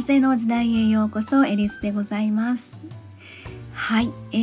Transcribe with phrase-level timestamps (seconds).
[0.00, 2.78] 火星の時代へようこそエリスでございます。
[3.74, 4.36] はいえ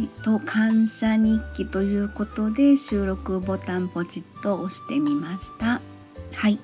[0.00, 5.80] ーと感謝日記ということで収録ボタンポチッと押してみました。
[6.34, 6.58] はい。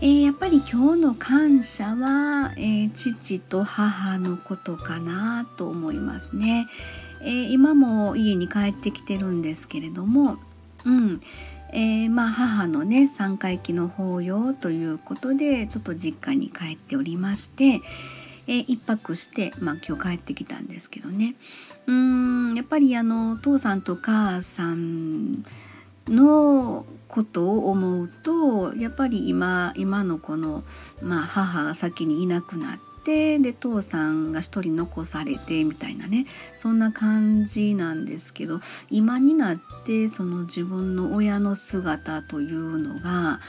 [0.00, 6.66] えー、やっぱり今日の感謝は、えー、父と母のことかなと思いますね、
[7.22, 10.38] えー、今も家に帰ってきてるんですけれども
[10.84, 11.20] うん。
[11.72, 17.80] えー、まあ母のね3回忌の法要ということでちょっと実家に帰っておりまして、
[18.46, 21.34] えー、1泊して、まあ、今日帰ってきたんですけどね。
[21.86, 25.44] うーんやっぱりあの父さんと母さん
[26.08, 30.62] のことを思うとやっぱり今今のこの、
[31.02, 36.26] まあ、母が先にいなくなっててで父さんが一人残されてみたいなね。
[36.56, 43.40] そんな感じなんですけど今になってその自分の親の姿というのが、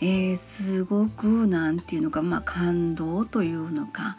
[0.00, 4.16] えー、すごく何て言うのか、まあ、感動というのか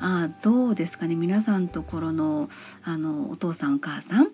[0.00, 1.14] あどうですかね。
[1.16, 2.48] 皆さんところの
[2.84, 4.28] あのお父さんお母さん、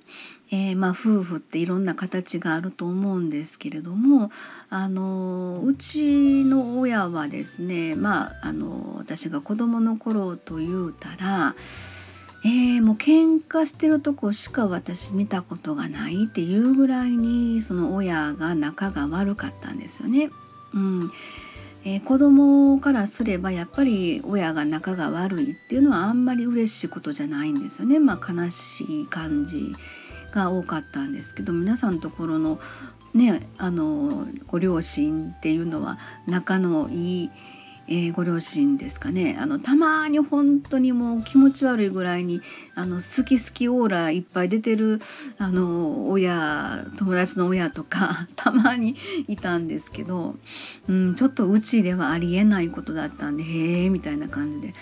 [0.50, 4.30] えー、まあ、夫婦っていろんな形があると思うんですけれども
[4.70, 11.54] あのうちの親はですねまああの私が子供の頃と言うたら
[12.46, 20.28] えー、もう喧嘩してるとこしか私見たことがないっていうぐらいにその親が仲が悪かったんですよね。
[20.74, 21.10] うん。
[21.86, 27.98] えー、子供からすればやっぱり親が仲が悪いっていうのはあんまり嬉しいことじゃないんですよね。
[27.98, 29.74] まあ、悲しい感じ
[30.32, 32.58] が多かったんですけど皆さんのところの
[33.12, 37.30] ねあのご両親っていうのは仲のいい
[37.86, 39.36] えー、ご両親ですかね。
[39.38, 42.40] あのたまに本当にもう気持ち悪いぐらいに
[42.74, 45.00] あの好き好きオーラいっぱい出てる
[45.38, 48.96] あの親友達の親とか たまに
[49.28, 50.36] いたんですけど、
[50.88, 54.74] うん、ちょっとうちではありえないことだったんでへえみたいな感じで。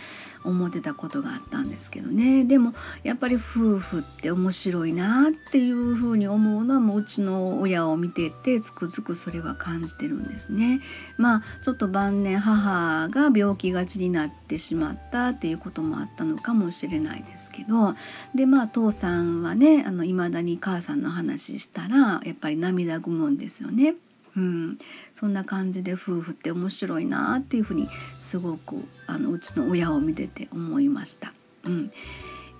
[0.45, 10.81] 思ってたことがあったんですけどねでもやっぱり夫婦って面白いなっていうふうに思うのはもううちの親を見ててつくづくそれは感じてるんですね。
[11.19, 17.95] まあちょっと晩年母が病気がちになってしまったっていうこともあったのかもしれないですけど
[18.35, 23.95] でまあ父さんはねいまだに母さんの話したらやっぱり涙ぐむんですよね。
[24.37, 24.79] うん、
[25.13, 27.89] そんな感じで夫婦って面白いなっていうふうに
[28.19, 28.77] すごく
[29.07, 31.33] あのうちの親を見てて思いました。
[31.65, 31.91] うん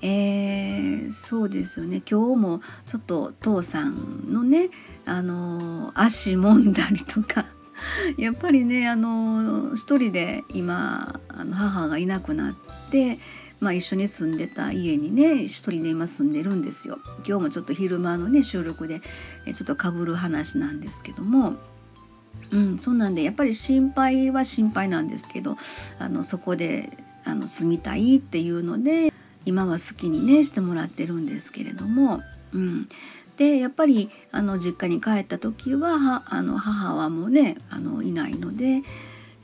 [0.05, 4.69] えー、そうですよね今日もちょっと父さんのね
[5.07, 7.47] あの足揉んだりとか
[8.19, 12.55] やっぱりねあの一人で今あの母がいなくなっ
[12.91, 13.19] て。
[13.63, 16.99] まあ、一緒に住んでた家にね一人で今住んでるんですよ。
[17.19, 21.55] 今日もちょっと昼間のね収録でちょっとかぶる話なんですけども。
[22.51, 25.57] うん、そうなんでやっぱり心配は心配なんですけど
[25.99, 26.91] あのそこで
[27.25, 29.13] あの住みたいっていうので
[29.47, 32.21] 今は好きにねしてもらってるんですけれども、
[32.53, 32.89] うん、
[33.37, 38.83] でやっぱりあの実家に帰った時はあの母はもうねあのいないので、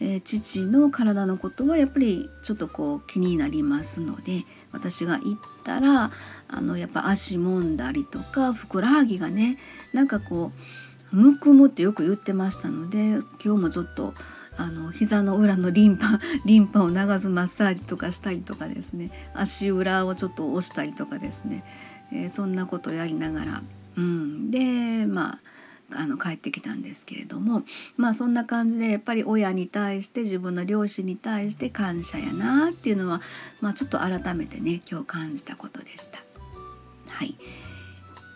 [0.01, 6.11] え、父の体のことはやっぱりちょっとこう気になりますので私が行ったら
[6.49, 9.59] あのやっぱ足揉んだりとかふくらはぎがね
[9.93, 10.53] なんかこ
[11.13, 14.15] うむくむってよく言ってましたので今日もちょっと
[14.57, 21.65] あの膝の裏のリンパ リンパを流すマッサージとかしたりとかですね足裏をちょっと押したりとかですね、
[22.13, 23.63] えー、そんなことをやりながら、
[23.97, 25.39] うん、でまあ
[25.95, 27.63] あの帰ってきたんですけれども
[27.97, 33.23] まあそんな感じでやっぱり親に対して自分の両親に対して感謝やなっていうのは、
[33.61, 36.19] まあ、ちょっと改めてね今日感じたことでした。
[37.09, 37.37] はい。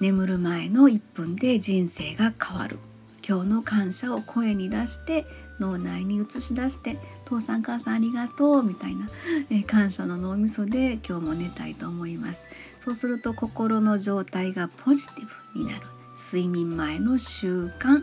[0.01, 2.79] 眠る前の1分で人生が変わる。
[3.27, 5.25] 今日の感謝を声に出して
[5.61, 9.09] 脳内に映し出して「父さん母さんありがとう」みたいな、
[9.51, 12.49] え感謝の脳みそで今日も寝たいと思います。
[12.81, 18.03] そうすると心の状態がポジティブになる睡眠前の習慣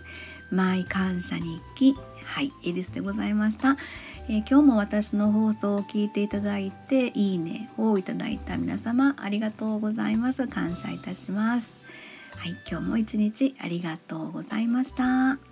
[0.51, 1.95] マイ感謝日記
[2.25, 3.78] はいエリスでございました。
[4.28, 10.48] えー、今日も私の放送を聞いていただいていいねをいただいた皆様ありがとうございます。
[10.48, 11.80] 感謝いたします。
[12.38, 15.49] はい今日も一日ありがとうございました。